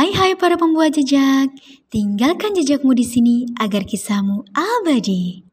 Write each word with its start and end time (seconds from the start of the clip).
Hai 0.00 0.16
hai 0.16 0.32
para 0.32 0.56
pembuat 0.56 0.96
jejak, 0.96 1.52
tinggalkan 1.92 2.56
jejakmu 2.56 2.96
di 2.96 3.04
sini 3.04 3.44
agar 3.60 3.84
kisahmu 3.84 4.48
abadi. 4.56 5.44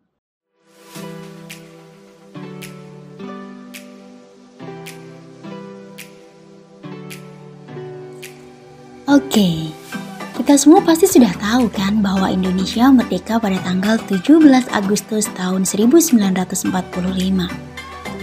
Oke, 9.11 9.67
kita 10.39 10.55
semua 10.55 10.79
pasti 10.79 11.11
sudah 11.11 11.35
tahu 11.43 11.67
kan 11.67 11.99
bahwa 11.99 12.31
Indonesia 12.31 12.87
merdeka 12.87 13.43
pada 13.43 13.59
tanggal 13.67 13.99
17 14.07 14.47
Agustus 14.71 15.27
tahun 15.35 15.67
1945. 15.67 16.71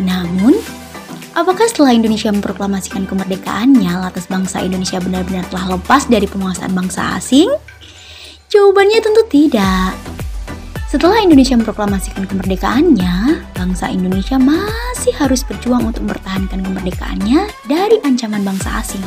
Namun, 0.00 0.56
Apakah 1.34 1.66
setelah 1.66 1.90
Indonesia 1.90 2.30
memproklamasikan 2.30 3.10
kemerdekaannya, 3.10 3.90
lantas 3.90 4.30
bangsa 4.30 4.62
Indonesia 4.62 5.02
benar-benar 5.02 5.42
telah 5.50 5.74
lepas 5.74 6.06
dari 6.06 6.30
penguasaan 6.30 6.70
bangsa 6.70 7.18
asing? 7.18 7.50
Jawabannya 8.54 9.02
tentu 9.02 9.26
tidak. 9.26 9.98
Setelah 10.86 11.18
Indonesia 11.26 11.58
memproklamasikan 11.58 12.30
kemerdekaannya, 12.30 13.42
bangsa 13.50 13.90
Indonesia 13.90 14.38
masih 14.38 15.10
harus 15.18 15.42
berjuang 15.42 15.82
untuk 15.82 16.06
mempertahankan 16.06 16.62
kemerdekaannya 16.62 17.50
dari 17.66 17.98
ancaman 18.06 18.46
bangsa 18.46 18.78
asing, 18.78 19.02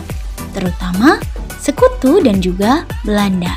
terutama 0.52 1.24
sekutu 1.64 2.20
dan 2.20 2.44
juga 2.44 2.84
Belanda. 3.08 3.56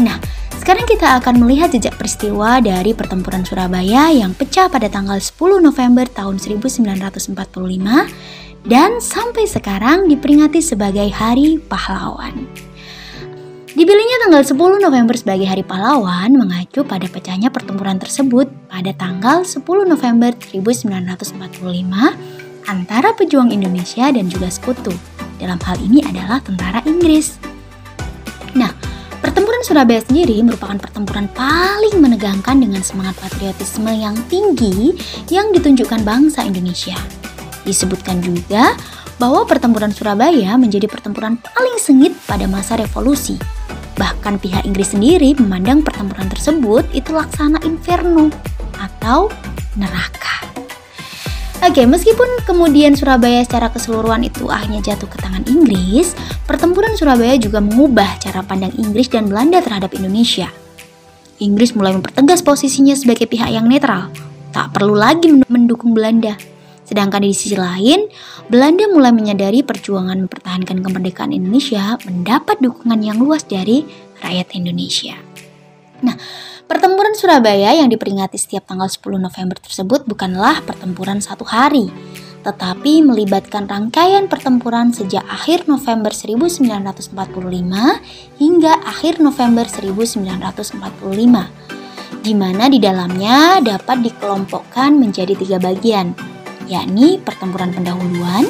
Nah, 0.00 0.16
sekarang 0.62 0.86
kita 0.86 1.18
akan 1.18 1.42
melihat 1.42 1.74
jejak 1.74 1.98
peristiwa 1.98 2.62
dari 2.62 2.94
pertempuran 2.94 3.42
Surabaya 3.42 4.14
yang 4.14 4.30
pecah 4.30 4.70
pada 4.70 4.86
tanggal 4.86 5.18
10 5.18 5.58
November 5.58 6.06
tahun 6.06 6.38
1945 6.38 7.34
dan 8.70 9.02
sampai 9.02 9.50
sekarang 9.50 10.06
diperingati 10.06 10.62
sebagai 10.62 11.10
Hari 11.10 11.58
Pahlawan. 11.66 12.46
Dipilihnya 13.74 14.22
tanggal 14.22 14.46
10 14.46 14.78
November 14.78 15.18
sebagai 15.18 15.50
Hari 15.50 15.66
Pahlawan 15.66 16.30
mengacu 16.30 16.86
pada 16.86 17.10
pecahnya 17.10 17.50
pertempuran 17.50 17.98
tersebut 17.98 18.46
pada 18.70 18.94
tanggal 18.94 19.42
10 19.42 19.66
November 19.66 20.30
1945 20.30 21.58
antara 22.70 23.10
pejuang 23.18 23.50
Indonesia 23.50 24.14
dan 24.14 24.30
juga 24.30 24.46
sekutu. 24.46 24.94
Dalam 25.42 25.58
hal 25.58 25.74
ini 25.82 26.06
adalah 26.06 26.38
tentara 26.38 26.86
Inggris. 26.86 27.34
Nah, 28.54 28.81
Surabaya 29.62 30.02
sendiri 30.02 30.42
merupakan 30.42 30.74
pertempuran 30.74 31.30
paling 31.30 32.02
menegangkan 32.02 32.58
dengan 32.58 32.82
semangat 32.82 33.14
patriotisme 33.22 33.88
yang 33.94 34.18
tinggi 34.26 34.90
yang 35.30 35.54
ditunjukkan 35.54 36.02
bangsa 36.02 36.42
Indonesia. 36.42 36.98
Disebutkan 37.62 38.18
juga 38.26 38.74
bahwa 39.22 39.46
pertempuran 39.46 39.94
Surabaya 39.94 40.58
menjadi 40.58 40.90
pertempuran 40.90 41.38
paling 41.38 41.78
sengit 41.78 42.10
pada 42.26 42.50
masa 42.50 42.74
revolusi. 42.74 43.38
Bahkan 43.94 44.42
pihak 44.42 44.66
Inggris 44.66 44.98
sendiri 44.98 45.38
memandang 45.38 45.86
pertempuran 45.86 46.26
tersebut 46.26 46.82
itu 46.90 47.14
laksana 47.14 47.62
inferno 47.62 48.34
atau 48.82 49.30
neraka. 49.78 50.31
Oke, 51.62 51.86
meskipun 51.86 52.42
kemudian 52.42 52.98
Surabaya 52.98 53.38
secara 53.46 53.70
keseluruhan 53.70 54.26
itu 54.26 54.50
akhirnya 54.50 54.82
jatuh 54.82 55.06
ke 55.06 55.14
tangan 55.22 55.46
Inggris, 55.46 56.10
pertempuran 56.42 56.98
Surabaya 56.98 57.38
juga 57.38 57.62
mengubah 57.62 58.18
cara 58.18 58.42
pandang 58.42 58.74
Inggris 58.74 59.06
dan 59.06 59.30
Belanda 59.30 59.62
terhadap 59.62 59.94
Indonesia. 59.94 60.50
Inggris 61.38 61.78
mulai 61.78 61.94
mempertegas 61.94 62.42
posisinya 62.42 62.98
sebagai 62.98 63.30
pihak 63.30 63.46
yang 63.46 63.70
netral, 63.70 64.10
tak 64.50 64.74
perlu 64.74 64.98
lagi 64.98 65.30
mendukung 65.46 65.94
Belanda. 65.94 66.34
Sedangkan 66.82 67.22
di 67.22 67.30
sisi 67.30 67.54
lain, 67.54 68.10
Belanda 68.50 68.90
mulai 68.90 69.14
menyadari 69.14 69.62
perjuangan 69.62 70.18
mempertahankan 70.26 70.82
kemerdekaan 70.82 71.30
Indonesia 71.30 71.94
mendapat 72.02 72.58
dukungan 72.58 73.06
yang 73.06 73.22
luas 73.22 73.46
dari 73.46 73.86
rakyat 74.18 74.50
Indonesia. 74.58 75.14
Nah, 76.02 76.18
Pertempuran 76.72 77.12
Surabaya 77.12 77.76
yang 77.76 77.92
diperingati 77.92 78.40
setiap 78.40 78.64
tanggal 78.64 78.88
10 78.88 79.20
November 79.20 79.60
tersebut 79.60 80.08
bukanlah 80.08 80.64
pertempuran 80.64 81.20
satu 81.20 81.44
hari, 81.44 81.92
tetapi 82.40 83.04
melibatkan 83.04 83.68
rangkaian 83.68 84.24
pertempuran 84.24 84.88
sejak 84.88 85.20
akhir 85.28 85.68
November 85.68 86.16
1945 86.16 87.12
hingga 88.40 88.72
akhir 88.88 89.20
November 89.20 89.68
1945, 89.68 92.24
di 92.24 92.32
mana 92.32 92.64
di 92.72 92.80
dalamnya 92.80 93.60
dapat 93.60 94.08
dikelompokkan 94.08 94.96
menjadi 94.96 95.36
tiga 95.36 95.60
bagian, 95.60 96.16
yakni 96.72 97.20
pertempuran 97.20 97.76
pendahuluan, 97.76 98.48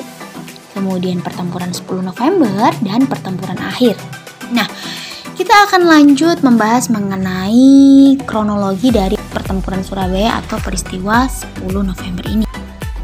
kemudian 0.78 1.18
pertempuran 1.26 1.74
10 1.74 2.06
November, 2.06 2.70
dan 2.86 3.02
pertempuran 3.10 3.58
akhir. 3.58 3.98
Nah, 4.54 4.70
kita 5.42 5.66
akan 5.66 5.90
lanjut 5.90 6.38
membahas 6.46 6.86
mengenai 6.86 8.14
kronologi 8.30 8.94
dari 8.94 9.18
pertempuran 9.34 9.82
Surabaya 9.82 10.38
atau 10.38 10.54
peristiwa 10.62 11.26
10 11.26 11.82
November 11.82 12.22
ini. 12.30 12.46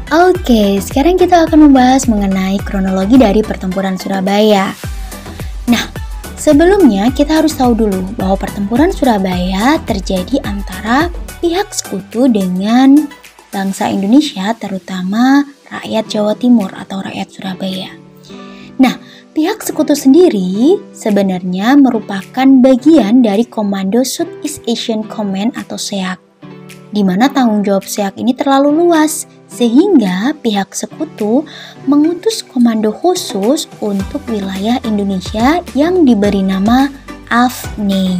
Oke, 0.07 0.79
sekarang 0.79 1.19
kita 1.19 1.43
akan 1.43 1.67
membahas 1.67 2.07
mengenai 2.07 2.55
kronologi 2.63 3.19
dari 3.19 3.43
pertempuran 3.43 3.99
Surabaya. 3.99 4.71
Nah, 5.67 5.83
sebelumnya 6.39 7.11
kita 7.11 7.43
harus 7.43 7.59
tahu 7.59 7.75
dulu 7.75 8.07
bahwa 8.15 8.39
pertempuran 8.39 8.95
Surabaya 8.95 9.75
terjadi 9.83 10.39
antara 10.47 11.11
pihak 11.43 11.75
sekutu 11.75 12.31
dengan 12.31 13.03
bangsa 13.51 13.91
Indonesia, 13.91 14.55
terutama 14.55 15.43
rakyat 15.67 16.07
Jawa 16.07 16.39
Timur 16.39 16.71
atau 16.71 17.03
rakyat 17.03 17.35
Surabaya. 17.35 17.91
Nah, 18.79 19.08
Pihak 19.39 19.63
sekutu 19.63 19.95
sendiri 19.95 20.75
sebenarnya 20.91 21.79
merupakan 21.79 22.43
bagian 22.59 23.23
dari 23.23 23.47
Komando 23.47 24.03
Southeast 24.03 24.59
Asian 24.67 24.99
Command 24.99 25.55
atau 25.55 25.79
SEAC, 25.79 26.19
di 26.91 27.07
mana 27.07 27.31
tanggung 27.31 27.63
jawab 27.63 27.87
SEAC 27.87 28.19
ini 28.19 28.35
terlalu 28.35 28.83
luas, 28.83 29.31
sehingga 29.47 30.35
pihak 30.43 30.75
sekutu 30.75 31.47
mengutus 31.87 32.43
komando 32.43 32.91
khusus 32.91 33.71
untuk 33.79 34.19
wilayah 34.27 34.75
Indonesia 34.83 35.63
yang 35.71 36.03
diberi 36.03 36.43
nama 36.43 36.91
AFNI. 37.31 38.19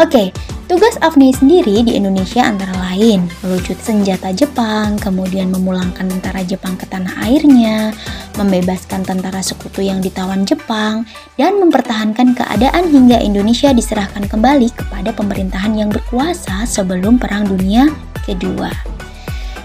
Oke, 0.00 0.32
Tugas 0.70 0.94
AFNI 1.02 1.34
sendiri 1.34 1.82
di 1.82 1.98
Indonesia 1.98 2.46
antara 2.46 2.70
lain 2.78 3.26
melucut 3.42 3.74
senjata 3.82 4.30
Jepang, 4.30 4.94
kemudian 5.02 5.50
memulangkan 5.50 6.06
tentara 6.06 6.46
Jepang 6.46 6.78
ke 6.78 6.86
tanah 6.86 7.10
airnya, 7.26 7.90
membebaskan 8.38 9.02
tentara 9.02 9.42
sekutu 9.42 9.82
yang 9.82 9.98
ditawan 9.98 10.46
Jepang, 10.46 11.02
dan 11.34 11.58
mempertahankan 11.58 12.38
keadaan 12.38 12.86
hingga 12.86 13.18
Indonesia 13.18 13.74
diserahkan 13.74 14.30
kembali 14.30 14.70
kepada 14.70 15.10
pemerintahan 15.10 15.74
yang 15.74 15.90
berkuasa 15.90 16.62
sebelum 16.70 17.18
Perang 17.18 17.50
Dunia 17.50 17.90
Kedua. 18.22 18.70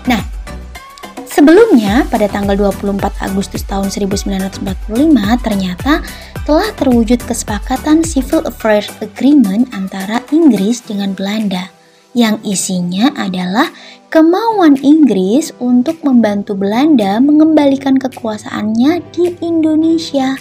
Nah, 0.09 0.34
Sebelumnya, 1.35 2.07
pada 2.07 2.31
tanggal 2.31 2.55
24 2.55 2.95
Agustus 3.19 3.67
tahun 3.67 3.91
1945, 3.91 4.63
ternyata 5.43 5.99
telah 6.47 6.71
terwujud 6.79 7.19
kesepakatan 7.27 8.07
Civil 8.07 8.47
Affairs 8.47 8.87
Agreement 9.03 9.67
antara 9.75 10.23
Inggris 10.31 10.79
dengan 10.79 11.11
Belanda 11.11 11.67
yang 12.15 12.39
isinya 12.47 13.11
adalah 13.19 13.67
kemauan 14.07 14.79
Inggris 14.79 15.51
untuk 15.59 15.99
membantu 16.07 16.55
Belanda 16.55 17.19
mengembalikan 17.19 17.99
kekuasaannya 17.99 19.03
di 19.11 19.35
Indonesia. 19.43 20.39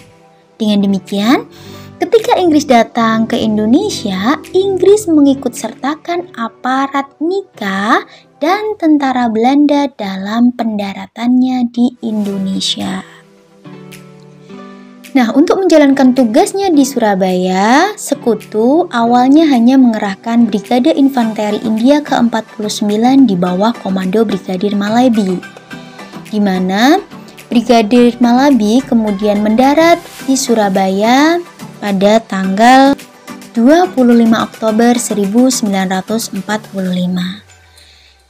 Dengan 0.55 0.87
demikian, 0.87 1.51
ketika 1.99 2.39
Inggris 2.39 2.71
datang 2.71 3.27
ke 3.27 3.35
Indonesia, 3.35 4.39
Inggris 4.55 5.11
mengikut 5.11 5.59
sertakan 5.59 6.31
aparat 6.39 7.11
nikah 7.19 8.07
dan 8.43 8.75
tentara 8.81 9.31
Belanda 9.31 9.87
dalam 9.95 10.51
pendaratannya 10.55 11.71
di 11.71 11.95
Indonesia. 12.03 13.03
Nah, 15.15 15.31
untuk 15.31 15.63
menjalankan 15.63 16.11
tugasnya 16.11 16.75
di 16.75 16.83
Surabaya, 16.83 17.95
Sekutu 17.95 18.91
awalnya 18.91 19.47
hanya 19.47 19.79
mengerahkan 19.79 20.51
Brigade 20.51 20.91
Infanteri 20.91 21.63
India 21.63 22.03
ke-49 22.03 23.23
di 23.23 23.39
bawah 23.39 23.71
komando 23.79 24.27
Brigadir 24.27 24.75
Malabi, 24.75 25.39
di 26.35 26.43
mana 26.43 26.99
Brigadir 27.47 28.19
Malabi 28.19 28.83
kemudian 28.83 29.39
mendarat 29.39 30.03
di 30.27 30.35
Surabaya 30.35 31.39
pada 31.79 32.19
tanggal 32.19 32.99
25 33.55 33.95
Oktober 34.35 34.99
1945. 34.99 37.44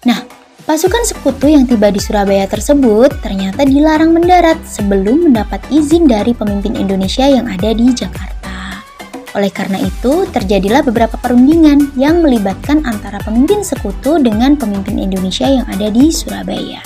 Nah, 0.05 0.21
pasukan 0.69 1.05
sekutu 1.05 1.49
yang 1.49 1.65
tiba 1.65 1.89
di 1.89 2.01
Surabaya 2.01 2.45
tersebut 2.45 3.13
ternyata 3.25 3.65
dilarang 3.65 4.13
mendarat 4.13 4.61
sebelum 4.65 5.33
mendapat 5.33 5.65
izin 5.73 6.05
dari 6.09 6.37
pemimpin 6.37 6.77
Indonesia 6.77 7.25
yang 7.25 7.49
ada 7.49 7.73
di 7.73 7.89
Jakarta. 7.93 8.85
Oleh 9.35 9.51
karena 9.51 9.83
itu, 9.83 10.31
terjadilah 10.31 10.87
beberapa 10.87 11.19
perundingan 11.19 11.91
yang 11.99 12.23
melibatkan 12.23 12.87
antara 12.87 13.19
pemimpin 13.19 13.67
sekutu 13.67 14.23
dengan 14.23 14.55
pemimpin 14.55 14.95
Indonesia 14.95 15.49
yang 15.51 15.67
ada 15.67 15.91
di 15.91 16.15
Surabaya. 16.15 16.79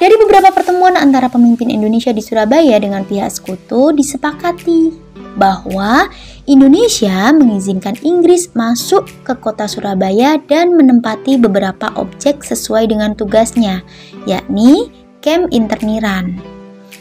Dari 0.00 0.16
beberapa 0.16 0.48
pertemuan 0.48 0.96
antara 0.96 1.28
pemimpin 1.28 1.68
Indonesia 1.68 2.08
di 2.08 2.24
Surabaya 2.24 2.80
dengan 2.80 3.04
pihak 3.04 3.28
sekutu 3.28 3.92
disepakati 3.92 5.09
bahwa 5.38 6.10
Indonesia 6.48 7.30
mengizinkan 7.30 7.94
Inggris 8.02 8.50
masuk 8.56 9.06
ke 9.22 9.36
kota 9.38 9.70
Surabaya 9.70 10.40
dan 10.50 10.74
menempati 10.74 11.38
beberapa 11.38 11.92
objek 11.94 12.42
sesuai 12.42 12.90
dengan 12.90 13.14
tugasnya, 13.14 13.84
yakni 14.26 14.90
Camp 15.22 15.52
Interniran. 15.54 16.40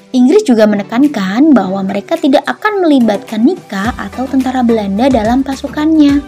Inggris 0.10 0.42
juga 0.42 0.66
menekankan 0.66 1.54
bahwa 1.54 1.86
mereka 1.86 2.18
tidak 2.18 2.42
akan 2.50 2.82
melibatkan 2.82 3.46
Nika 3.46 3.94
atau 3.94 4.26
tentara 4.26 4.66
Belanda 4.66 5.06
dalam 5.06 5.46
pasukannya. 5.46 6.22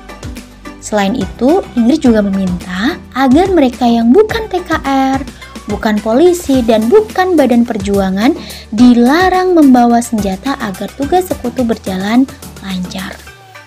Selain 0.82 1.14
itu, 1.14 1.62
Inggris 1.78 2.02
juga 2.02 2.26
meminta 2.26 2.98
agar 3.14 3.50
mereka 3.54 3.86
yang 3.86 4.10
bukan 4.10 4.50
TKR, 4.50 5.22
bukan 5.70 6.00
polisi, 6.02 6.64
dan 6.66 6.88
bukan 6.90 7.38
badan 7.38 7.68
perjuangan 7.68 8.34
dilarang 8.74 9.54
membawa 9.54 10.02
senjata 10.02 10.58
agar 10.62 10.90
tugas 10.98 11.30
sekutu 11.30 11.62
berjalan 11.66 12.26
lancar. 12.66 13.14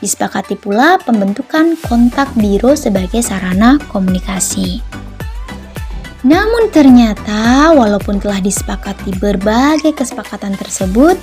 Disepakati 0.03 0.59
pula 0.59 1.01
pembentukan 1.01 1.79
kontak 1.87 2.29
biro 2.37 2.77
sebagai 2.77 3.25
sarana 3.25 3.81
komunikasi. 3.89 4.85
Namun 6.25 6.73
ternyata 6.73 7.73
walaupun 7.77 8.17
telah 8.17 8.41
disepakati 8.41 9.13
berbagai 9.21 9.93
kesepakatan 9.93 10.57
tersebut, 10.57 11.21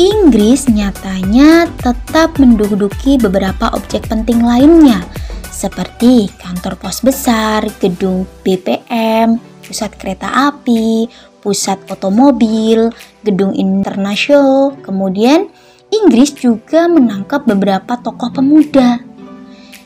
Inggris 0.00 0.66
nyatanya 0.66 1.70
tetap 1.78 2.40
menduduki 2.42 3.20
beberapa 3.20 3.70
objek 3.76 4.10
penting 4.10 4.42
lainnya 4.42 5.04
seperti 5.52 6.26
kantor 6.42 6.74
pos 6.74 7.04
besar, 7.06 7.62
gedung 7.78 8.26
BPM, 8.42 9.51
pusat 9.62 9.94
kereta 9.96 10.28
api, 10.50 11.06
pusat 11.42 11.78
otomobil, 11.90 12.90
gedung 13.22 13.54
internasional, 13.54 14.74
kemudian 14.82 15.50
Inggris 15.92 16.32
juga 16.32 16.88
menangkap 16.88 17.44
beberapa 17.44 17.98
tokoh 18.00 18.32
pemuda. 18.32 19.02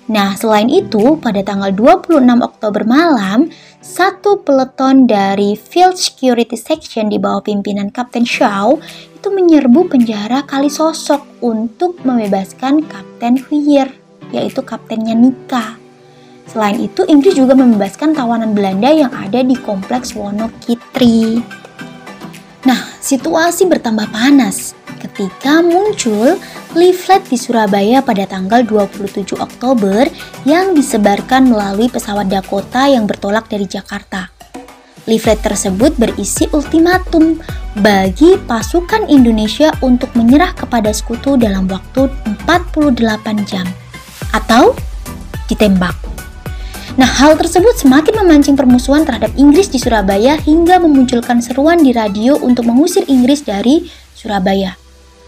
Nah, 0.06 0.38
selain 0.38 0.70
itu, 0.70 1.18
pada 1.18 1.42
tanggal 1.42 1.74
26 1.74 2.38
Oktober 2.38 2.86
malam, 2.86 3.50
satu 3.82 4.38
peleton 4.38 5.10
dari 5.10 5.58
Field 5.58 5.98
Security 5.98 6.54
Section 6.54 7.10
di 7.10 7.18
bawah 7.18 7.42
pimpinan 7.42 7.90
Kapten 7.90 8.22
Shaw 8.22 8.78
itu 9.18 9.28
menyerbu 9.34 9.90
penjara 9.90 10.46
Kali 10.46 10.70
Sosok 10.70 11.42
untuk 11.42 11.98
membebaskan 12.06 12.86
Kapten 12.86 13.42
Huyer, 13.50 13.90
yaitu 14.30 14.62
kaptennya 14.62 15.18
Nika. 15.18 15.85
Selain 16.46 16.78
itu, 16.78 17.02
Inggris 17.10 17.34
juga 17.34 17.58
membebaskan 17.58 18.14
tawanan 18.14 18.54
Belanda 18.54 18.88
yang 18.88 19.10
ada 19.10 19.42
di 19.42 19.58
kompleks 19.58 20.14
Wonokitri. 20.14 21.42
Nah, 22.66 22.80
situasi 22.98 23.66
bertambah 23.66 24.10
panas 24.10 24.74
ketika 24.98 25.60
muncul 25.62 26.34
leaflet 26.74 27.22
di 27.28 27.38
Surabaya 27.38 28.02
pada 28.02 28.26
tanggal 28.26 28.64
27 28.64 29.38
Oktober 29.38 30.08
yang 30.48 30.74
disebarkan 30.74 31.46
melalui 31.46 31.86
pesawat 31.86 32.26
Dakota 32.26 32.90
yang 32.90 33.06
bertolak 33.06 33.46
dari 33.46 33.68
Jakarta. 33.68 34.32
Leaflet 35.06 35.38
tersebut 35.38 35.94
berisi 35.94 36.50
ultimatum 36.50 37.38
bagi 37.78 38.34
pasukan 38.50 39.06
Indonesia 39.06 39.70
untuk 39.78 40.10
menyerah 40.18 40.50
kepada 40.50 40.90
sekutu 40.90 41.38
dalam 41.38 41.70
waktu 41.70 42.10
48 42.42 43.46
jam 43.46 43.66
atau 44.34 44.74
ditembak. 45.46 45.94
Nah, 46.96 47.04
hal 47.04 47.36
tersebut 47.36 47.76
semakin 47.76 48.24
memancing 48.24 48.56
permusuhan 48.56 49.04
terhadap 49.04 49.28
Inggris 49.36 49.68
di 49.68 49.76
Surabaya 49.76 50.40
hingga 50.40 50.80
memunculkan 50.80 51.44
seruan 51.44 51.84
di 51.84 51.92
radio 51.92 52.40
untuk 52.40 52.64
mengusir 52.64 53.04
Inggris 53.04 53.44
dari 53.44 53.84
Surabaya. 54.16 54.72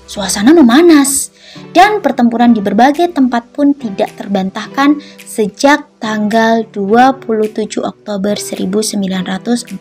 Suasana 0.08 0.56
memanas 0.56 1.28
dan 1.76 2.00
pertempuran 2.00 2.56
di 2.56 2.64
berbagai 2.64 3.12
tempat 3.12 3.52
pun 3.52 3.76
tidak 3.76 4.16
terbantahkan 4.16 4.96
sejak 5.20 5.84
tanggal 6.00 6.64
27 6.72 7.84
Oktober 7.84 8.40
1945. 8.40 9.76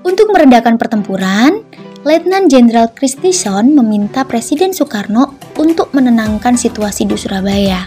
Untuk 0.00 0.26
meredakan 0.32 0.80
pertempuran, 0.80 1.60
Letnan 2.08 2.48
Jenderal 2.48 2.88
Kristison 2.96 3.76
meminta 3.76 4.24
Presiden 4.24 4.72
Soekarno 4.72 5.36
untuk 5.60 5.92
menenangkan 5.92 6.56
situasi 6.56 7.04
di 7.04 7.20
Surabaya. 7.20 7.84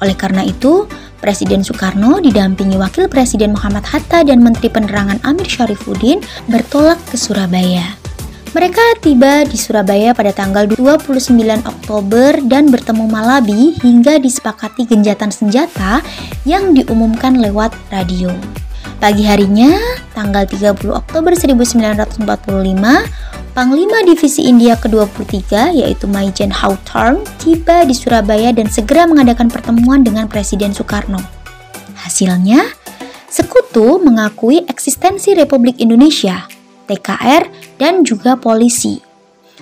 Oleh 0.00 0.16
karena 0.16 0.44
itu, 0.44 0.88
Presiden 1.20 1.60
Soekarno 1.60 2.18
didampingi 2.18 2.80
Wakil 2.80 3.06
Presiden 3.06 3.52
Muhammad 3.52 3.84
Hatta 3.84 4.24
dan 4.24 4.40
Menteri 4.40 4.72
Penerangan 4.72 5.20
Amir 5.22 5.44
Syarifuddin 5.46 6.24
bertolak 6.48 6.96
ke 7.06 7.20
Surabaya. 7.20 8.00
Mereka 8.50 8.98
tiba 8.98 9.46
di 9.46 9.54
Surabaya 9.54 10.10
pada 10.10 10.34
tanggal 10.34 10.66
29 10.66 11.38
Oktober 11.62 12.34
dan 12.50 12.66
bertemu 12.66 13.06
Malabi 13.06 13.78
hingga 13.78 14.18
disepakati 14.18 14.90
genjatan 14.90 15.30
senjata 15.30 16.02
yang 16.42 16.74
diumumkan 16.74 17.38
lewat 17.38 17.70
radio. 17.94 18.34
Pagi 19.00 19.24
harinya, 19.24 19.72
tanggal 20.12 20.44
30 20.44 20.92
Oktober 20.92 21.32
1945, 21.32 22.20
Panglima 23.56 23.98
Divisi 24.04 24.44
India 24.44 24.76
ke-23 24.76 25.72
yaitu 25.80 26.04
Maijen 26.04 26.52
Hawthorne 26.52 27.24
tiba 27.40 27.88
di 27.88 27.96
Surabaya 27.96 28.52
dan 28.52 28.68
segera 28.68 29.08
mengadakan 29.08 29.48
pertemuan 29.48 30.04
dengan 30.04 30.28
Presiden 30.28 30.76
Soekarno. 30.76 31.18
Hasilnya, 31.96 32.60
Sekutu 33.30 34.02
mengakui 34.02 34.68
eksistensi 34.68 35.32
Republik 35.32 35.78
Indonesia 35.80 36.50
TKR, 36.90 37.42
dan 37.78 38.02
juga 38.02 38.34
polisi. 38.34 38.98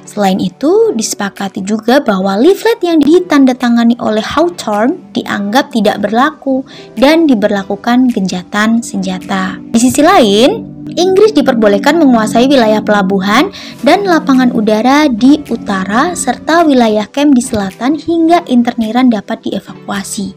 Selain 0.09 0.41
itu, 0.41 0.97
disepakati 0.97 1.61
juga 1.61 2.01
bahwa 2.01 2.41
leaflet 2.41 2.81
yang 2.81 2.97
ditandatangani 2.97 3.93
oleh 4.01 4.25
Hawthorne 4.25 4.97
dianggap 5.13 5.69
tidak 5.69 6.01
berlaku 6.01 6.65
dan 6.97 7.29
diberlakukan 7.29 8.09
genjatan 8.09 8.81
senjata. 8.81 9.61
Di 9.69 9.77
sisi 9.77 10.01
lain, 10.01 10.65
Inggris 10.97 11.37
diperbolehkan 11.37 12.01
menguasai 12.01 12.49
wilayah 12.49 12.81
pelabuhan 12.81 13.53
dan 13.85 14.09
lapangan 14.09 14.49
udara 14.57 15.13
di 15.13 15.45
utara 15.53 16.17
serta 16.17 16.65
wilayah 16.65 17.05
kem 17.13 17.37
di 17.37 17.45
selatan 17.45 18.01
hingga 18.01 18.49
interniran 18.49 19.13
dapat 19.13 19.45
dievakuasi. 19.45 20.33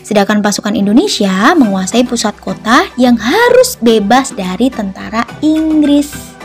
Sedangkan 0.00 0.40
pasukan 0.40 0.72
Indonesia 0.72 1.52
menguasai 1.52 2.08
pusat 2.08 2.32
kota 2.40 2.88
yang 2.96 3.20
harus 3.20 3.76
bebas 3.76 4.32
dari 4.32 4.72
tentara 4.72 5.28
Inggris. 5.44 6.35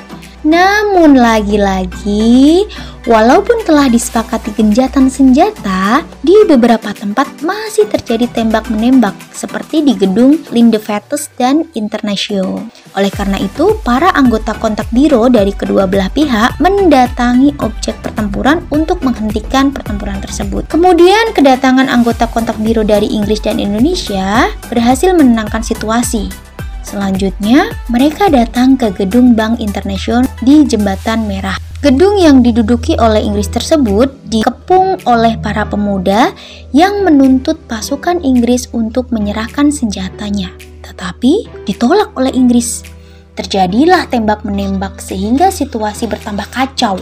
Namun 0.41 1.21
lagi-lagi, 1.21 2.65
walaupun 3.05 3.61
telah 3.61 3.85
disepakati 3.85 4.57
genjatan 4.57 5.05
senjata, 5.05 6.01
di 6.25 6.33
beberapa 6.49 6.89
tempat 6.97 7.45
masih 7.45 7.85
terjadi 7.85 8.25
tembak-menembak 8.33 9.13
seperti 9.29 9.85
di 9.85 9.93
gedung 9.93 10.41
Lindevetus 10.49 11.29
dan 11.37 11.69
International. 11.77 12.65
Oleh 12.97 13.13
karena 13.13 13.37
itu, 13.37 13.77
para 13.85 14.09
anggota 14.17 14.57
kontak 14.57 14.89
biro 14.89 15.29
dari 15.29 15.53
kedua 15.53 15.85
belah 15.85 16.09
pihak 16.09 16.57
mendatangi 16.57 17.53
objek 17.61 18.01
pertempuran 18.01 18.65
untuk 18.73 19.05
menghentikan 19.05 19.69
pertempuran 19.69 20.17
tersebut. 20.25 20.65
Kemudian, 20.65 21.37
kedatangan 21.37 21.85
anggota 21.85 22.25
kontak 22.25 22.57
biro 22.57 22.81
dari 22.81 23.13
Inggris 23.13 23.45
dan 23.45 23.61
Indonesia 23.61 24.49
berhasil 24.73 25.13
menenangkan 25.13 25.61
situasi. 25.61 26.50
Selanjutnya, 26.81 27.69
mereka 27.87 28.27
datang 28.27 28.75
ke 28.75 28.89
gedung 28.93 29.37
Bank 29.37 29.61
Internasional 29.61 30.27
di 30.41 30.65
Jembatan 30.65 31.29
Merah. 31.29 31.55
Gedung 31.81 32.17
yang 32.21 32.45
diduduki 32.45 32.93
oleh 33.01 33.25
Inggris 33.25 33.49
tersebut 33.49 34.13
dikepung 34.29 35.01
oleh 35.09 35.33
para 35.41 35.65
pemuda 35.65 36.29
yang 36.77 37.01
menuntut 37.01 37.57
pasukan 37.65 38.21
Inggris 38.21 38.69
untuk 38.69 39.09
menyerahkan 39.09 39.73
senjatanya, 39.73 40.53
tetapi 40.85 41.49
ditolak 41.65 42.13
oleh 42.13 42.29
Inggris. 42.37 42.85
Terjadilah 43.33 44.05
tembak-menembak 44.13 45.01
sehingga 45.01 45.49
situasi 45.49 46.05
bertambah 46.05 46.45
kacau 46.53 47.01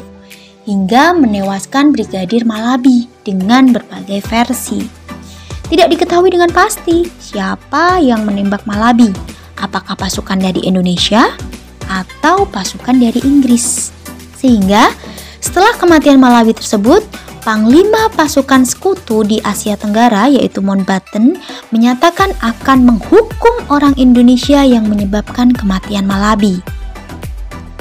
hingga 0.63 1.17
menewaskan 1.17 1.89
Brigadir 1.89 2.45
Malabi 2.45 3.09
dengan 3.25 3.73
berbagai 3.73 4.21
versi. 4.29 4.85
Tidak 5.69 5.91
diketahui 5.91 6.33
dengan 6.33 6.49
pasti 6.49 7.05
siapa 7.19 8.01
yang 8.01 8.25
menembak 8.25 8.65
Malabi, 8.69 9.09
apakah 9.59 9.95
pasukan 9.95 10.39
dari 10.39 10.63
Indonesia 10.65 11.35
atau 11.89 12.47
pasukan 12.47 12.95
dari 12.95 13.19
Inggris. 13.23 13.91
Sehingga 14.39 14.91
setelah 15.39 15.75
kematian 15.75 16.19
Malawi 16.19 16.55
tersebut, 16.55 17.03
Panglima 17.39 18.11
pasukan 18.11 18.67
sekutu 18.67 19.23
di 19.23 19.39
Asia 19.39 19.79
Tenggara 19.79 20.27
yaitu 20.27 20.59
Mountbatten 20.59 21.39
menyatakan 21.71 22.35
akan 22.43 22.83
menghukum 22.83 23.55
orang 23.71 23.95
Indonesia 23.95 24.59
yang 24.59 24.85
menyebabkan 24.91 25.55
kematian 25.55 26.03
Malawi. 26.03 26.59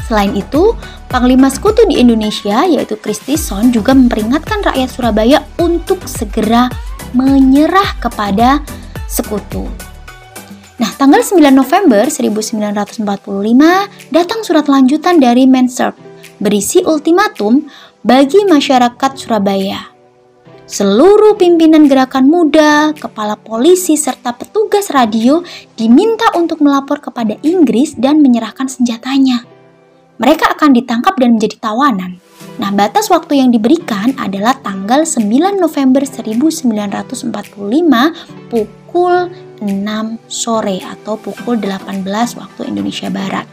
Selain 0.07 0.33
itu, 0.39 0.79
Panglima 1.11 1.51
sekutu 1.51 1.85
di 1.91 1.99
Indonesia 1.99 2.65
yaitu 2.71 2.95
Kristison 3.01 3.75
juga 3.75 3.93
memperingatkan 3.99 4.63
rakyat 4.63 4.89
Surabaya 4.89 5.43
untuk 5.59 6.07
segera 6.07 6.71
menyerah 7.17 7.99
kepada 7.99 8.63
sekutu. 9.11 9.67
Nah, 10.79 10.95
tanggal 10.95 11.27
9 11.27 11.43
November 11.51 12.07
1945 12.07 13.03
datang 14.15 14.41
surat 14.47 14.71
lanjutan 14.71 15.19
dari 15.19 15.43
Mansard 15.43 15.99
berisi 16.39 16.87
ultimatum 16.87 17.67
bagi 18.07 18.47
masyarakat 18.47 19.11
Surabaya. 19.19 19.91
Seluruh 20.71 21.35
pimpinan 21.35 21.91
gerakan 21.91 22.31
muda, 22.31 22.95
kepala 22.95 23.35
polisi, 23.35 23.99
serta 23.99 24.31
petugas 24.39 24.95
radio 24.95 25.43
diminta 25.75 26.31
untuk 26.39 26.63
melapor 26.63 27.03
kepada 27.03 27.35
Inggris 27.43 27.99
dan 27.99 28.23
menyerahkan 28.23 28.71
senjatanya. 28.71 29.43
Mereka 30.23 30.47
akan 30.55 30.79
ditangkap 30.79 31.19
dan 31.19 31.35
menjadi 31.35 31.59
tawanan. 31.59 32.23
Nah, 32.63 32.71
batas 32.71 33.11
waktu 33.11 33.43
yang 33.43 33.51
diberikan 33.51 34.15
adalah 34.15 34.55
tanggal 34.63 35.03
9 35.03 35.59
November 35.59 36.07
1945 36.07 37.35
pukul 38.47 39.15
6 39.61 40.19
sore 40.27 40.81
atau 40.83 41.19
pukul 41.19 41.59
18 41.61 42.05
waktu 42.39 42.61
Indonesia 42.67 43.11
Barat. 43.13 43.47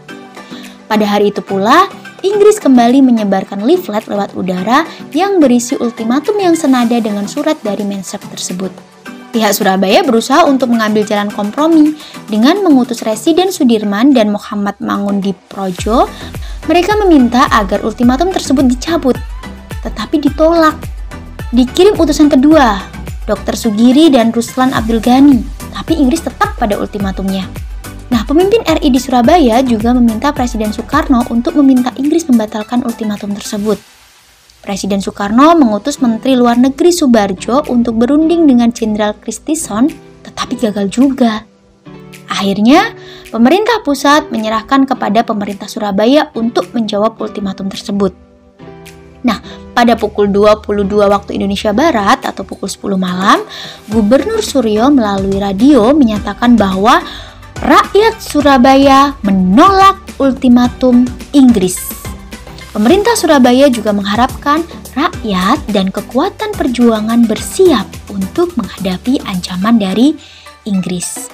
Pada 0.86 1.06
hari 1.06 1.34
itu 1.34 1.42
pula, 1.42 1.90
Inggris 2.26 2.58
kembali 2.58 3.06
menyebarkan 3.06 3.62
leaflet 3.62 4.06
lewat 4.10 4.34
udara 4.34 4.86
yang 5.14 5.38
berisi 5.38 5.78
ultimatum 5.78 6.38
yang 6.42 6.58
senada 6.58 6.98
dengan 6.98 7.30
surat 7.30 7.58
dari 7.62 7.86
Mensep 7.86 8.22
tersebut. 8.34 8.74
Pihak 9.36 9.52
Surabaya 9.52 10.00
berusaha 10.00 10.48
untuk 10.48 10.72
mengambil 10.72 11.04
jalan 11.04 11.28
kompromi 11.28 11.92
dengan 12.32 12.64
mengutus 12.64 13.04
Residen 13.04 13.52
Sudirman 13.52 14.16
dan 14.16 14.32
Muhammad 14.32 14.80
Mangundi 14.80 15.36
Projo. 15.52 16.08
Mereka 16.72 16.96
meminta 17.04 17.46
agar 17.52 17.84
ultimatum 17.84 18.32
tersebut 18.32 18.64
dicabut, 18.64 19.20
tetapi 19.84 20.24
ditolak. 20.24 20.80
Dikirim 21.52 22.00
utusan 22.00 22.32
kedua, 22.32 22.80
Dr. 23.26 23.58
Sugiri 23.58 24.14
dan 24.14 24.30
Ruslan 24.30 24.72
Abdul 24.72 25.02
Ghani, 25.02 25.42
tapi 25.74 25.98
Inggris 25.98 26.22
tetap 26.22 26.54
pada 26.58 26.78
ultimatumnya. 26.78 27.50
Nah, 28.14 28.22
pemimpin 28.26 28.62
RI 28.66 28.94
di 28.94 29.02
Surabaya 29.02 29.66
juga 29.66 29.92
meminta 29.98 30.30
Presiden 30.30 30.70
Soekarno 30.70 31.26
untuk 31.34 31.58
meminta 31.58 31.90
Inggris 31.98 32.30
membatalkan 32.30 32.86
ultimatum 32.86 33.34
tersebut. 33.34 33.82
Presiden 34.66 34.98
Soekarno 34.98 35.54
mengutus 35.58 36.02
Menteri 36.02 36.34
Luar 36.34 36.58
Negeri 36.58 36.90
Subarjo 36.90 37.70
untuk 37.70 38.02
berunding 38.02 38.50
dengan 38.50 38.74
Jenderal 38.74 39.14
Christison, 39.18 39.90
tetapi 40.26 40.58
gagal 40.58 40.90
juga. 40.90 41.46
Akhirnya, 42.26 42.98
pemerintah 43.30 43.86
pusat 43.86 44.34
menyerahkan 44.34 44.90
kepada 44.90 45.22
pemerintah 45.22 45.70
Surabaya 45.70 46.34
untuk 46.34 46.74
menjawab 46.74 47.18
ultimatum 47.22 47.70
tersebut. 47.70 48.25
Nah, 49.26 49.42
pada 49.74 49.98
pukul 49.98 50.30
22 50.30 50.86
waktu 51.10 51.42
Indonesia 51.42 51.74
Barat 51.74 52.22
atau 52.22 52.46
pukul 52.46 52.70
10 52.70 52.94
malam, 53.02 53.42
Gubernur 53.90 54.40
Suryo 54.46 54.94
melalui 54.94 55.42
radio 55.42 55.90
menyatakan 55.98 56.54
bahwa 56.54 57.02
rakyat 57.66 58.22
Surabaya 58.22 59.18
menolak 59.26 59.98
ultimatum 60.22 61.10
Inggris. 61.34 61.82
Pemerintah 62.70 63.18
Surabaya 63.18 63.72
juga 63.72 63.96
mengharapkan 63.96 64.62
rakyat 64.94 65.60
dan 65.74 65.90
kekuatan 65.90 66.54
perjuangan 66.54 67.26
bersiap 67.26 67.88
untuk 68.12 68.54
menghadapi 68.60 69.24
ancaman 69.26 69.82
dari 69.82 70.14
Inggris. 70.68 71.32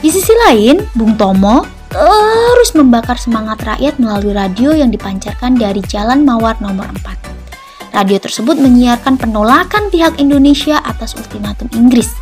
Di 0.00 0.08
sisi 0.08 0.32
lain, 0.48 0.80
Bung 0.96 1.14
Tomo 1.14 1.75
terus 1.88 2.70
membakar 2.74 3.18
semangat 3.18 3.62
rakyat 3.62 3.98
melalui 4.00 4.34
radio 4.34 4.74
yang 4.74 4.90
dipancarkan 4.90 5.58
dari 5.58 5.82
Jalan 5.84 6.22
Mawar 6.22 6.58
nomor 6.58 6.90
4. 6.90 7.94
Radio 7.94 8.18
tersebut 8.20 8.60
menyiarkan 8.60 9.16
penolakan 9.16 9.88
pihak 9.88 10.20
Indonesia 10.20 10.82
atas 10.84 11.16
ultimatum 11.16 11.70
Inggris 11.72 12.12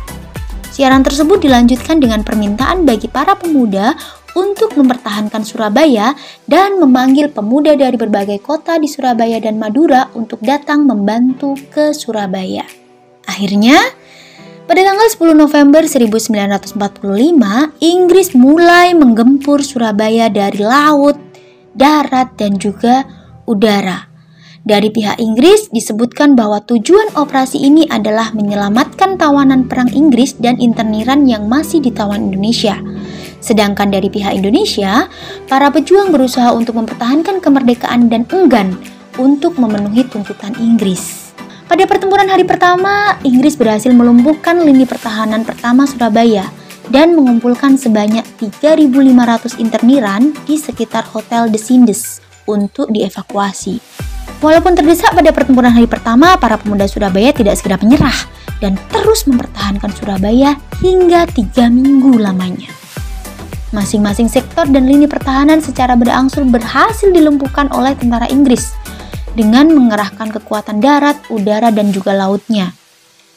Siaran 0.75 1.07
tersebut 1.07 1.39
dilanjutkan 1.39 2.03
dengan 2.03 2.19
permintaan 2.19 2.83
bagi 2.83 3.07
para 3.07 3.31
pemuda 3.39 3.95
untuk 4.35 4.75
mempertahankan 4.75 5.47
Surabaya 5.47 6.11
dan 6.51 6.75
memanggil 6.83 7.31
pemuda 7.31 7.79
dari 7.79 7.95
berbagai 7.95 8.43
kota 8.43 8.75
di 8.75 8.91
Surabaya 8.91 9.39
dan 9.39 9.55
Madura 9.55 10.11
untuk 10.19 10.43
datang 10.43 10.83
membantu 10.83 11.55
ke 11.71 11.95
Surabaya. 11.95 12.67
Akhirnya, 13.23 13.79
pada 14.65 14.81
tanggal 14.81 15.07
10 15.07 15.37
November 15.37 15.83
1945, 15.85 16.73
Inggris 17.85 18.33
mulai 18.33 18.97
menggempur 18.97 19.61
Surabaya 19.61 20.25
dari 20.29 20.57
laut, 20.57 21.17
darat, 21.77 22.33
dan 22.33 22.57
juga 22.57 23.05
udara. 23.45 24.09
Dari 24.65 24.89
pihak 24.89 25.21
Inggris 25.21 25.69
disebutkan 25.69 26.33
bahwa 26.33 26.57
tujuan 26.65 27.13
operasi 27.13 27.61
ini 27.61 27.85
adalah 27.85 28.33
menyelamatkan 28.33 29.21
tawanan 29.21 29.69
perang 29.69 29.93
Inggris 29.93 30.33
dan 30.41 30.57
interniran 30.57 31.29
yang 31.29 31.45
masih 31.45 31.85
ditawan 31.85 32.33
Indonesia. 32.33 32.81
Sedangkan 33.37 33.93
dari 33.93 34.09
pihak 34.09 34.33
Indonesia, 34.33 35.05
para 35.45 35.69
pejuang 35.69 36.09
berusaha 36.09 36.49
untuk 36.49 36.81
mempertahankan 36.81 37.45
kemerdekaan 37.45 38.09
dan 38.09 38.25
enggan 38.33 38.73
untuk 39.21 39.61
memenuhi 39.61 40.01
tuntutan 40.09 40.57
Inggris. 40.57 41.24
Pada 41.65 41.81
pertempuran 41.89 42.29
hari 42.29 42.45
pertama, 42.45 43.17
Inggris 43.25 43.57
berhasil 43.57 43.89
melumpuhkan 43.89 44.61
lini 44.61 44.85
pertahanan 44.85 45.41
pertama 45.41 45.89
Surabaya 45.89 46.45
dan 46.93 47.17
mengumpulkan 47.17 47.73
sebanyak 47.73 48.21
3.500 48.37 49.57
interniran 49.57 50.29
di 50.45 50.61
sekitar 50.61 51.01
Hotel 51.09 51.49
The 51.49 51.57
Sindes 51.57 52.21
untuk 52.45 52.93
dievakuasi. 52.93 53.81
Walaupun 54.45 54.77
terdesak 54.77 55.17
pada 55.17 55.33
pertempuran 55.33 55.73
hari 55.73 55.89
pertama, 55.89 56.37
para 56.37 56.61
pemuda 56.61 56.85
Surabaya 56.85 57.33
tidak 57.33 57.57
segera 57.57 57.81
menyerah 57.81 58.13
dan 58.61 58.77
terus 58.93 59.25
mempertahankan 59.25 59.89
Surabaya 59.97 60.53
hingga 60.85 61.25
tiga 61.33 61.65
minggu 61.65 62.21
lamanya. 62.21 62.69
Masing-masing 63.73 64.29
sektor 64.29 64.69
dan 64.69 64.85
lini 64.85 65.09
pertahanan 65.09 65.65
secara 65.65 65.97
berangsur 65.97 66.45
berhasil 66.45 67.09
dilumpuhkan 67.09 67.73
oleh 67.73 67.97
tentara 67.97 68.29
Inggris 68.29 68.77
dengan 69.35 69.69
mengerahkan 69.69 70.31
kekuatan 70.31 70.79
darat, 70.81 71.19
udara, 71.29 71.69
dan 71.69 71.91
juga 71.91 72.15
lautnya. 72.15 72.71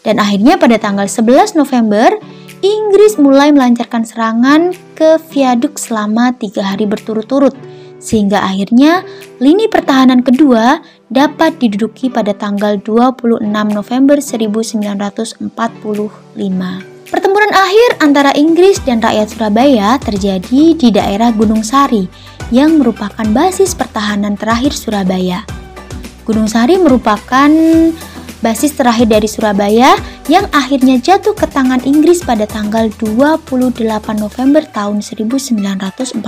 Dan 0.07 0.23
akhirnya 0.23 0.57
pada 0.57 0.79
tanggal 0.79 1.11
11 1.11 1.59
November, 1.59 2.15
Inggris 2.63 3.19
mulai 3.19 3.51
melancarkan 3.51 4.07
serangan 4.07 4.75
ke 4.95 5.19
viaduk 5.31 5.79
selama 5.79 6.35
tiga 6.35 6.75
hari 6.75 6.87
berturut-turut 6.87 7.55
sehingga 7.99 8.43
akhirnya 8.43 9.03
lini 9.43 9.67
pertahanan 9.67 10.23
kedua 10.23 10.81
dapat 11.11 11.59
diduduki 11.59 12.07
pada 12.09 12.31
tanggal 12.35 12.79
26 12.79 13.43
November 13.51 14.19
1945. 14.23 15.51
Pertempuran 17.09 17.53
akhir 17.57 17.91
antara 18.05 18.31
Inggris 18.37 18.79
dan 18.85 19.03
rakyat 19.03 19.33
Surabaya 19.33 19.99
terjadi 19.99 20.77
di 20.77 20.89
daerah 20.93 21.33
Gunung 21.35 21.65
Sari 21.65 22.07
yang 22.55 22.79
merupakan 22.79 23.25
basis 23.33 23.75
pertahanan 23.75 24.37
terakhir 24.37 24.77
Surabaya. 24.77 25.58
Gunung 26.29 26.45
Sari 26.45 26.77
merupakan 26.77 27.49
basis 28.45 28.77
terakhir 28.77 29.09
dari 29.09 29.25
Surabaya 29.25 29.97
yang 30.29 30.45
akhirnya 30.53 31.01
jatuh 31.01 31.33
ke 31.33 31.49
tangan 31.49 31.81
Inggris 31.89 32.21
pada 32.21 32.45
tanggal 32.45 32.93
28 33.01 33.89
November 34.21 34.61
tahun 34.69 35.01
1945 35.01 36.21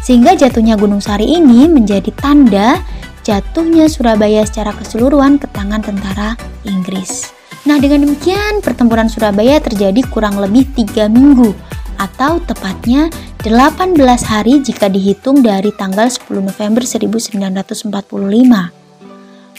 sehingga 0.00 0.32
jatuhnya 0.32 0.80
Gunung 0.80 1.04
Sari 1.04 1.36
ini 1.36 1.68
menjadi 1.68 2.08
tanda 2.16 2.80
jatuhnya 3.28 3.92
Surabaya 3.92 4.40
secara 4.48 4.72
keseluruhan 4.72 5.36
ke 5.36 5.44
tangan 5.52 5.84
tentara 5.84 6.32
Inggris. 6.64 7.36
Nah 7.68 7.76
dengan 7.76 8.08
demikian 8.08 8.64
pertempuran 8.64 9.12
Surabaya 9.12 9.60
terjadi 9.60 10.00
kurang 10.08 10.40
lebih 10.40 10.64
3 10.72 11.12
minggu 11.12 11.52
atau 12.00 12.40
tepatnya 12.48 13.12
18 13.40 13.96
hari 14.28 14.60
jika 14.60 14.92
dihitung 14.92 15.40
dari 15.40 15.72
tanggal 15.72 16.12
10 16.12 16.44
November 16.44 16.84
1945. 16.84 17.88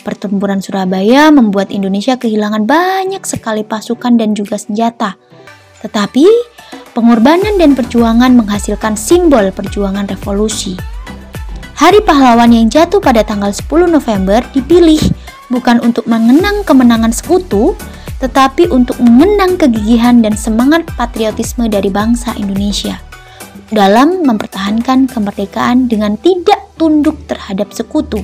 Pertempuran 0.06 0.62
Surabaya 0.62 1.34
membuat 1.34 1.74
Indonesia 1.74 2.14
kehilangan 2.14 2.70
banyak 2.70 3.26
sekali 3.26 3.66
pasukan 3.66 4.22
dan 4.22 4.38
juga 4.38 4.62
senjata. 4.62 5.18
Tetapi 5.82 6.30
Pengorbanan 6.92 7.56
dan 7.56 7.72
perjuangan 7.72 8.36
menghasilkan 8.36 9.00
simbol 9.00 9.48
perjuangan 9.56 10.12
revolusi. 10.12 10.76
Hari 11.80 12.04
pahlawan 12.04 12.52
yang 12.52 12.68
jatuh 12.68 13.00
pada 13.00 13.24
tanggal 13.24 13.56
10 13.56 13.88
November 13.88 14.44
dipilih 14.52 15.00
bukan 15.48 15.80
untuk 15.80 16.04
mengenang 16.04 16.68
kemenangan 16.68 17.16
sekutu, 17.16 17.80
tetapi 18.20 18.68
untuk 18.76 19.00
mengenang 19.00 19.56
kegigihan 19.56 20.20
dan 20.20 20.36
semangat 20.36 20.84
patriotisme 21.00 21.72
dari 21.72 21.88
bangsa 21.88 22.36
Indonesia 22.36 23.11
dalam 23.72 24.28
mempertahankan 24.28 25.08
kemerdekaan 25.08 25.88
dengan 25.88 26.20
tidak 26.20 26.76
tunduk 26.76 27.16
terhadap 27.26 27.72
sekutu. 27.72 28.20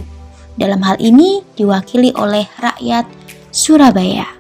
Dalam 0.60 0.84
hal 0.84 1.00
ini 1.00 1.42
diwakili 1.56 2.12
oleh 2.20 2.46
rakyat 2.60 3.08
Surabaya. 3.50 4.37